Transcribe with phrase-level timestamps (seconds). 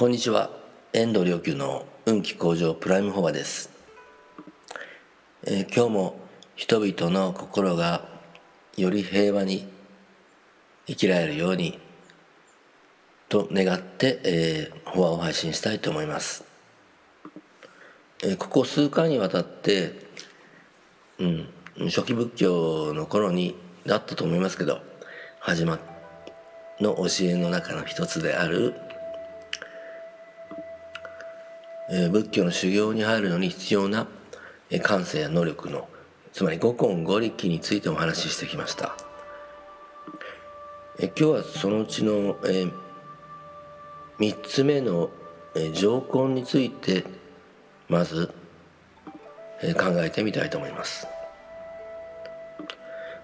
[0.00, 0.48] こんにちは。
[0.94, 3.68] 遠藤良久の運気向上プライムフォアです、
[5.44, 6.20] えー、今日も
[6.56, 8.08] 人々の心が
[8.78, 9.68] より平和に
[10.86, 11.78] 生きられるように
[13.28, 16.46] と願って、えー、フォアを配信したいと思います、
[18.24, 19.92] えー、ここ数回にわたって、
[21.18, 21.48] うん、
[21.90, 23.54] 初期仏教の頃に
[23.84, 24.80] だったと思いますけど
[25.40, 25.78] 始ま
[26.80, 28.88] の教えの中の一つである
[31.92, 34.06] えー、仏教の修行に入るのに必要な、
[34.70, 35.88] えー、感性や能力の
[36.32, 38.96] つまり五根五力についてお話ししてきました、
[41.00, 42.72] えー、今日はそのうちの、えー、
[44.20, 45.10] 3つ目の、
[45.56, 47.04] えー、上根について
[47.88, 48.32] まず、
[49.60, 51.08] えー、考えてみたいと思います、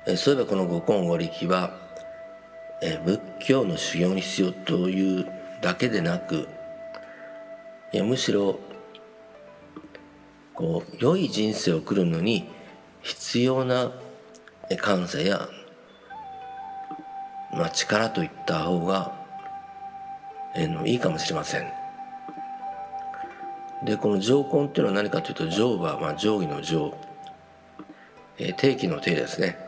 [0.09, 1.73] えー、そういえばこの五根五力は、
[2.83, 5.27] えー、仏教の修行に必要という
[5.62, 6.48] だけでなく
[7.97, 8.59] やむしろ
[10.55, 12.49] こう良い人生を送るのに
[13.03, 13.93] 必要な
[14.79, 15.49] 感性や、
[17.53, 19.13] まあ、力といった方が、
[20.57, 21.71] えのいいかもしれません。
[23.85, 26.95] でこの上根っていうのは何かというと上は、まあ、定規の上、
[28.38, 29.59] えー、定期の定ですね。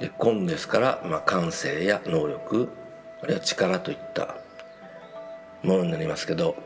[0.00, 2.68] で根ですから、まあ、感性や能力
[3.22, 4.36] あるいは力といった
[5.62, 6.56] ものになりますけど、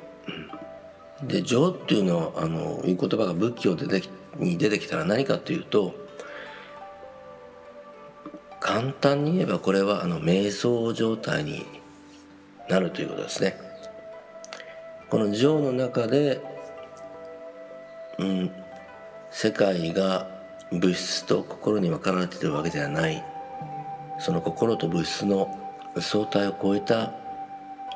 [1.23, 4.03] で情っていうのはあのいう言葉が仏教でで
[4.37, 5.95] に出てきたら何かというと
[8.61, 11.67] 簡単に言えばこれはあの瞑想状態に
[12.69, 13.57] なるということですね。
[15.11, 16.41] この情の中で、
[18.19, 18.51] うん、
[19.31, 20.27] 世界が
[20.70, 23.23] 物質と心に分かられてるわけではない
[24.19, 25.55] その心と物質の
[25.98, 27.13] 相対を超えた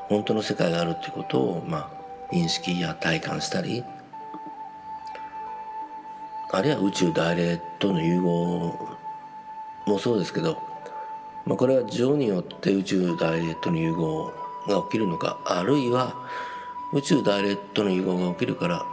[0.08, 1.90] 本当の世界があるっていうことを、ま
[2.30, 3.84] あ、認識や体感したり
[6.52, 8.78] あるいは宇宙大霊との融合
[9.86, 10.58] もそうですけど、
[11.44, 14.32] まあ、これは情によって宇宙大霊との融合
[14.68, 16.14] が起きるのかあるいは
[16.92, 18.84] 宇宙大霊との融合が起きるから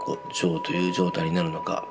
[0.00, 1.86] こう情という状態になるのか。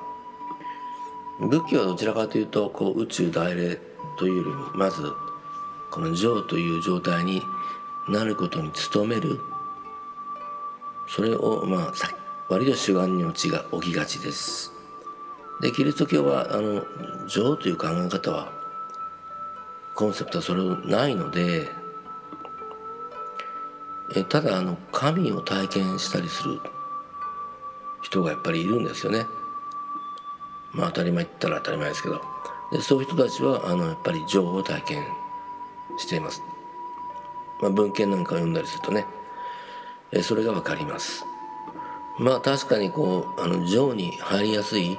[1.38, 3.78] 仏教はどちらかというとこう宇宙大霊
[4.18, 5.02] というよりもまず
[5.90, 7.42] この情という状態に
[8.08, 9.40] なることに努める？
[11.08, 11.92] それをまあ
[12.48, 14.72] 割と主眼に落ちが起きがちです。
[15.60, 16.84] でキリスト教はあの
[17.26, 18.52] 情という考え方は
[19.94, 21.70] コンセプトはそれないので
[24.14, 26.60] えただあの神を体験したりする
[28.02, 29.26] 人がやっぱりいるんですよね。
[30.72, 32.20] まあ当たり前言ったら当たり前ですけど。
[32.72, 35.04] でそういう人たちはあのやっぱり情を体験
[35.98, 36.42] しています。
[37.60, 39.06] まあ、文献なんかを読んだりするとね、
[40.12, 41.24] えそれが分かります
[42.18, 44.96] まあ確かにこうあの情に入りやすい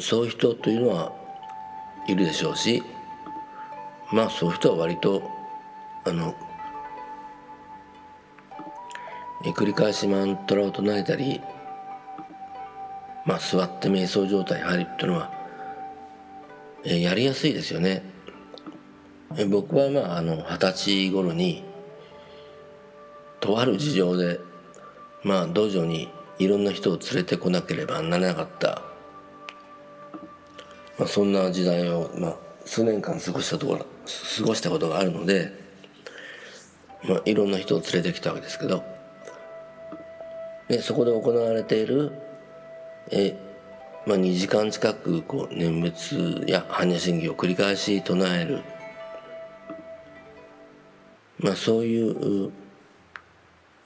[0.00, 1.12] そういう人というのは
[2.06, 2.82] いるでしょうし
[4.12, 5.22] まあそういう人は割と
[6.04, 6.34] あの
[9.44, 11.40] 繰り返しマントラを唱えたり
[13.24, 15.32] まあ座って瞑想状態に入るっていうのは
[16.84, 18.15] やりやすいですよね。
[19.44, 21.62] 僕はまあ二十歳頃に
[23.40, 24.40] とある事情で
[25.22, 26.08] まあ道場に
[26.38, 28.82] いろんな人を連れてこなければならなかった、
[30.98, 33.86] まあ、そんな時代を、まあ、数年間過ごしたところ
[34.38, 35.52] 過ごしたことがあるので、
[37.04, 38.84] まあ、いろんな人を連れてきたわけですけど
[40.68, 42.12] でそこで行われている
[43.10, 43.36] え、
[44.06, 48.62] まあ、2時間近くこう念仏や般若心経を繰り返し唱える
[51.46, 52.50] まあ、そういう、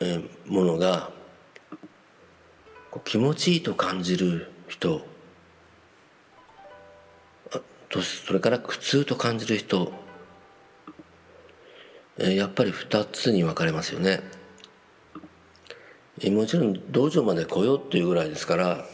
[0.01, 1.11] えー、ものが
[3.05, 5.03] 気持ちいいと感じる人
[7.91, 9.93] とそれから苦痛と感じる人、
[12.17, 14.21] えー、やっぱり2つに分かれますよね。
[16.23, 18.87] えー、もちろん道場まで来ようっていうぐらいですから、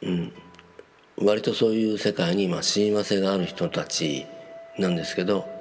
[0.00, 0.32] うん、
[1.18, 4.24] 割とそういう世界にまあ親和性がある人たち
[4.78, 5.51] なんですけど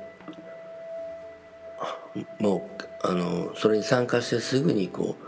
[2.39, 2.69] も
[3.03, 5.25] うあのそれに参加してすぐにこう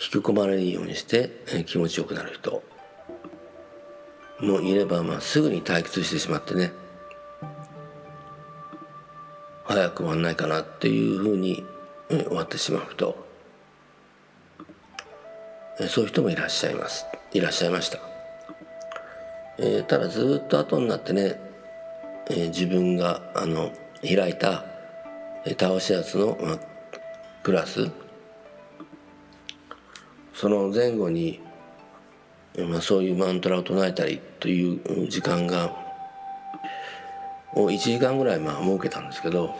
[0.00, 2.62] 引き込まれるようにして、え気持ちよくなる人
[4.40, 6.70] もいれば、まあ、すぐに退屈してしまってね
[9.64, 11.64] 早く終わんないかなっていうふうに、
[12.10, 13.26] え終わってしまう人
[15.80, 17.06] えそういう人もいらっしゃいます。
[17.32, 17.98] いらっしゃいました、
[19.58, 21.38] えー、ただずっと後になってね、
[22.30, 23.70] えー、自分があの
[24.02, 24.64] 開いた
[25.50, 26.36] 倒し圧の
[27.42, 27.90] クラス。
[30.34, 31.40] その前後に、
[32.70, 35.74] まあ、そういうマントラを唱えたりという時間が
[37.54, 39.54] を1時間ぐらいまあ設けたんですけど。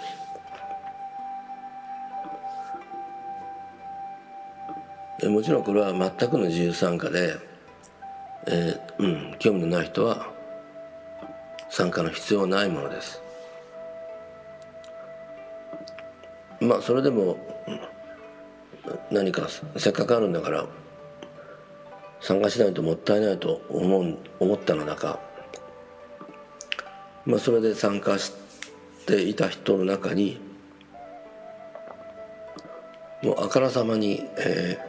[5.27, 7.37] もちろんこれは全くの自由参加で、
[8.47, 10.29] えー、うん、興味のない人は
[11.71, 13.21] 参加の必要ないものです。
[16.61, 17.37] まあそれでも
[19.11, 20.67] 何かせっかくあるんだから
[22.21, 25.21] 参加しないともったいないと思う思ったのだか、
[27.25, 28.33] まあ、それで参加し
[29.07, 30.41] ていた人の中に
[33.23, 34.89] もうあからさまに、えー、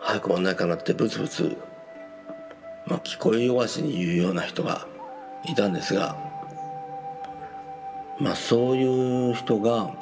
[0.00, 1.56] 早く終わんないかなってブツブツ、
[2.86, 4.86] まあ、聞こえ弱しに言うような人が
[5.44, 6.16] いたんですが、
[8.18, 9.94] まあ、そういう人が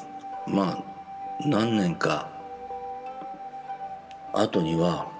[0.50, 0.84] まあ
[1.46, 2.30] 何年か
[4.32, 5.10] 後には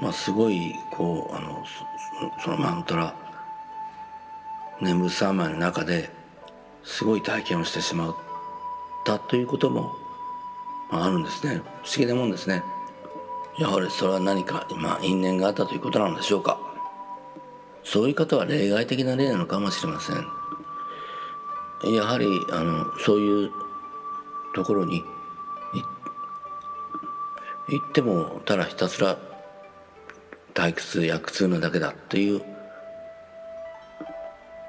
[0.00, 1.64] まあすごいこうあの
[2.42, 3.14] そのマントラ
[4.80, 6.10] 眠さまの中で
[6.84, 8.16] すごい体験をしてしまっ
[9.04, 9.92] たということも、
[10.90, 11.60] あ、るんですね。
[11.82, 12.62] 不思議なもんですね。
[13.58, 16.58] やはりそれは何か、まあ、因縁があったということなのでしょうか。
[17.84, 20.16] そういう方は例外的な例なのかもしれません。
[21.94, 23.50] やはりあのそういう
[24.58, 25.04] ところに
[27.68, 29.16] 行ってもただひたすら
[30.52, 32.42] 退屈や苦痛なだけだという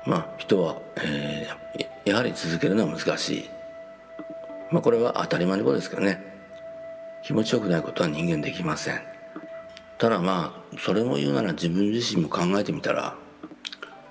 [0.05, 3.49] まあ人は、えー、やはり続けるのは難しい。
[4.71, 6.23] まあこれは当たり前のことですけどね。
[7.23, 9.01] 気持ちよくないことは人間できません。
[9.97, 13.15] ただまあそれも言うなら自分自身も考えてみたら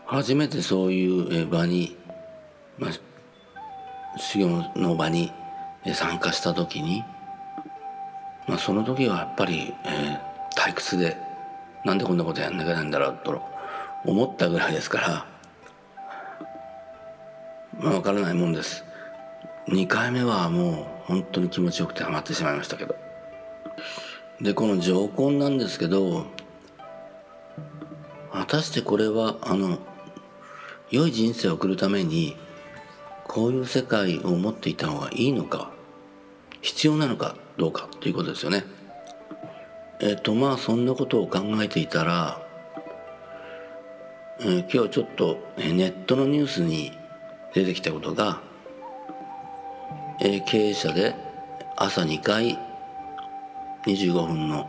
[0.06, 1.96] 初めてそういう場に、
[2.78, 2.90] まあ、
[4.18, 5.32] 修行の場に
[5.94, 7.04] 参加した時に、
[8.46, 10.20] まあ、その時はやっぱり、えー、
[10.56, 11.16] 退屈で
[11.84, 13.42] なんでこんなことやんなきゃなんだろうと
[14.04, 15.26] 思ったぐらいですから、
[17.78, 18.84] まあ、分からないもんです。
[19.68, 22.96] 2回目はもう本当に気持ちよくてハマってしまいましたけど。
[24.40, 26.26] でこの上根なんですけど
[28.32, 29.78] 果たしてこれはあの
[30.90, 32.36] 良い人生を送るために
[33.28, 35.70] こういう世界を持っていた方がいいのか
[36.62, 38.64] 必要なのかどうかということですよね。
[40.00, 42.40] えっ、とまあそんなことを考えていたら、
[44.40, 46.92] えー、今日ちょっとネットのニュースに
[47.54, 48.40] 出てきたことが、
[50.20, 51.14] えー、経営者で
[51.76, 52.58] 朝2回
[53.86, 54.68] 25分の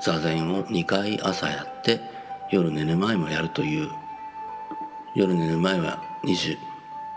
[0.00, 2.00] 座禅を2回朝やって
[2.50, 3.88] 夜寝る前もやるという
[5.14, 6.56] 夜寝る前は20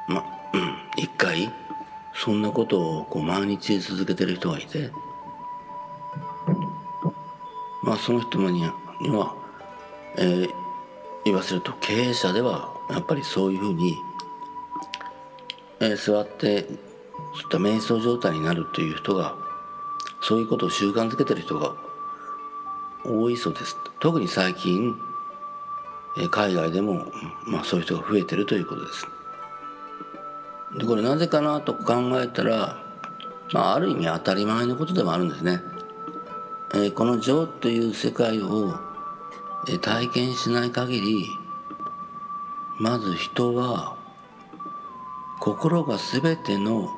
[0.07, 0.37] まあ
[0.98, 1.51] 一回
[2.13, 4.89] そんなことをこう毎日続けてる人がいて
[7.83, 9.36] まあその人には、
[10.18, 10.50] えー、
[11.25, 13.95] 言わせると経営者ではやっぱりそういうふうに、
[15.80, 16.74] えー、座ってそうい
[17.45, 19.36] った瞑想状態になるという人が
[20.21, 21.75] そういうことを習慣づけてる人が
[23.06, 23.77] 多いそうです。
[24.00, 24.95] 特に最近
[26.31, 27.06] 海外でも、
[27.45, 29.07] まあ、そういう人が増えてるということです。
[30.77, 32.78] でこれなぜかなと考えたら、
[33.52, 35.61] まあ、ある意味当たり前のことでもあるんですね。
[36.73, 38.75] えー、この情という世界を、
[39.68, 41.25] えー、体験しない限り
[42.80, 43.97] まず人は
[45.40, 46.90] 心が全ての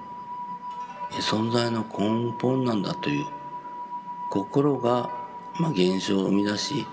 [1.11, 3.25] 存在の根本なんだという
[4.31, 5.09] 心が、
[5.59, 6.85] ま、現象を生み出し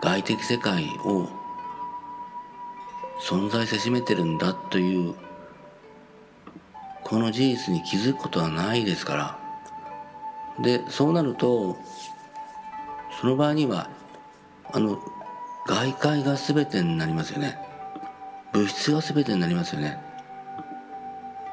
[0.00, 1.28] 外的世界を
[3.20, 5.14] 存在せしめてるんだという
[7.06, 9.38] この事実に気づくことはないですから。
[10.60, 11.76] でそうなると
[13.20, 13.88] その場合には
[14.72, 14.98] あの
[15.68, 17.58] 外界が全てになりますよね。
[18.52, 20.00] 物質が全てになりますよね。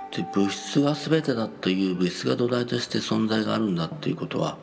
[0.09, 4.57] で物質が全てだという物質が土台として存在があるんだということは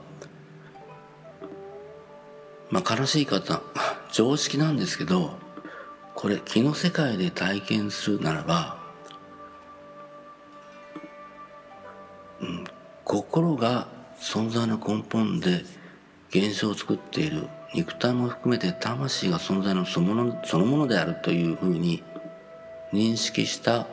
[2.68, 3.62] まあ悲しい方
[4.10, 5.38] 常識なんですけど
[6.16, 8.79] これ気の世界で体験するならば
[13.04, 15.62] 心が存在の根本で
[16.30, 22.02] 現象を作っている肉体も含めて魂が存在のそのものそのものであるというふうに
[22.92, 23.86] 認識した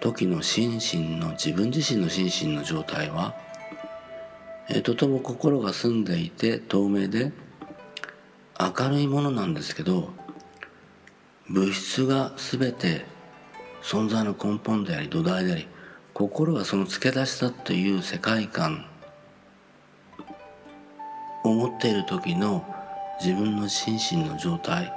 [0.00, 3.36] 時の心身の自分自身の心身の状態は、
[4.68, 7.32] えとても心が澄んでいて透明で
[8.58, 10.10] 明るいものなんですけど
[11.48, 13.04] 物質が全て
[13.82, 15.68] 存在の根本であり土台であり
[16.14, 18.84] 心がその付け出しだという世界観
[21.44, 22.64] を持っている時の
[23.20, 24.92] 自分の心身の状態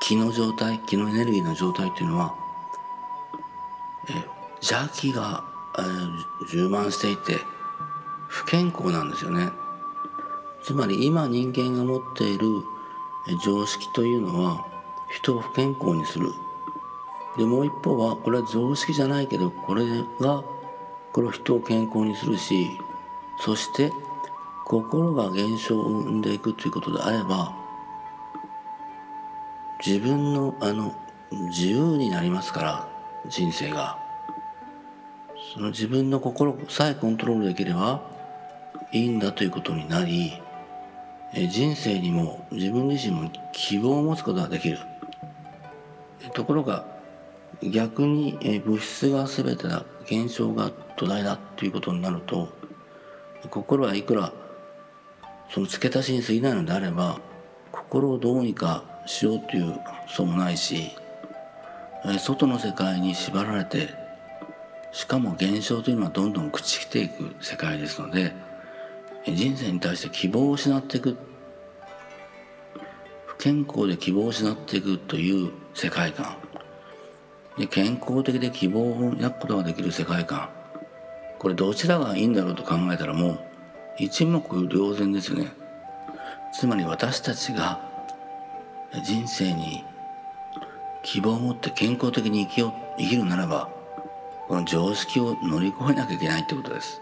[0.00, 2.34] 気の状態気のエネルギーの状態っていうのは
[4.56, 5.44] 邪気が、
[5.78, 7.38] えー、充満していて
[8.28, 9.50] 不健康なんですよね。
[10.62, 12.46] つまり今人間が持っている
[13.44, 14.66] 常識というのは
[15.10, 16.30] 人を不健康にする。
[17.36, 19.84] でもう一方はこれは常識じゃないけどこれ
[20.20, 20.44] が
[21.12, 22.70] これを人を健康にするし
[23.40, 23.90] そして
[24.64, 27.54] 心が現象を生んでいくということであれば
[29.84, 30.94] 自分のあの
[31.30, 32.88] 自由になりますから
[33.28, 34.04] 人生が。
[35.54, 38.02] その自分の心さえコントロールできれば
[38.92, 40.32] いいんだということになり
[41.48, 44.78] 人生にも自分自身も希望を持つことができる。
[46.32, 46.93] ところが
[47.62, 52.48] 逆に物質が全てだ現象が土台だということになると
[53.50, 54.32] 心はいくら
[55.50, 57.20] その付け足しに過ぎないのであれば
[57.72, 60.90] 心をどうにかしようというそうもないし
[62.18, 63.90] 外の世界に縛られて
[64.92, 68.32] しかも現象というのはどんどん朽ちきていく世界ですので
[69.26, 71.16] 人生に対して希望を失っていく
[73.26, 76.36] 不健康で希望を失っていくという世界観。
[77.58, 80.48] で健康的で希望を抱くことができる世界観。
[81.38, 83.40] これどちらがいいんだろうと考えたらもう
[83.98, 85.52] 一目瞭然ですよね。
[86.52, 87.80] つまり私たちが
[89.04, 89.84] 人生に
[91.02, 93.68] 希望を持って健康的に生きよう生きるならば
[94.48, 97.00] この常識を乗り越えなきゃいけないってことです。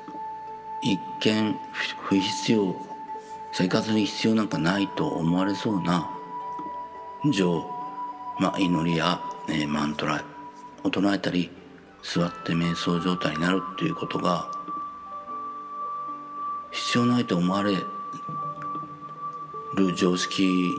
[0.83, 1.57] 一見
[2.03, 2.75] 不必要
[3.53, 6.11] 生活に必要なんかないと思われそうな
[7.31, 7.65] 情、
[8.41, 10.25] まあ、祈りや、えー、マントラ
[10.85, 11.51] を唱えたり
[12.03, 14.51] 座って瞑想状態になるっていうことが
[16.71, 17.77] 必要ないと思われ
[19.77, 20.71] る常識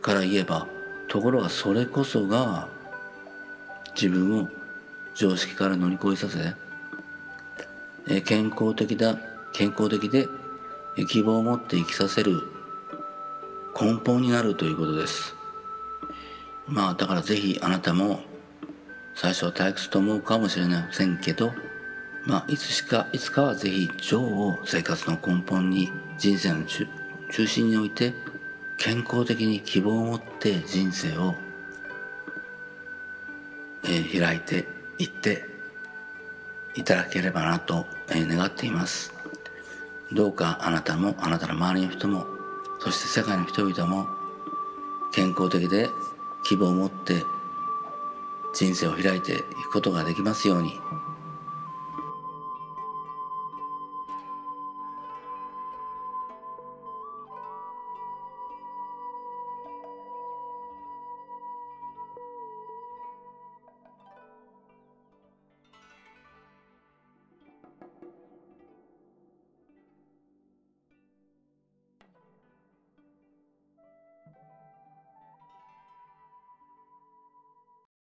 [0.00, 0.66] から言えば
[1.08, 2.68] ところがそれこそが
[3.94, 4.48] 自分を
[5.14, 6.54] 常識から乗り越えさせ
[8.08, 9.18] え健康的だ
[9.52, 10.28] 健康的で
[11.08, 12.42] 希望を持って生きさせる
[13.80, 15.39] 根本になるということです。
[16.66, 18.20] まあだからぜひあなたも
[19.14, 21.52] 最初は退屈と思うかもしれませんけど
[22.26, 28.14] まあいつしかいつかはぜひ情を生活の根本に人生の中心に置いて
[28.78, 31.34] 健康的に希望を持って人生を、
[33.84, 34.66] えー、開いて
[34.98, 35.44] いって
[36.74, 39.12] いただければなと、えー、願っています。
[40.12, 42.26] どうかあなたもあなたの周りの人も
[42.80, 44.06] そして世界の人々も
[45.12, 45.88] 健康的で
[46.42, 47.24] 希望を持って
[48.52, 50.80] 人生を開いていくことができますように。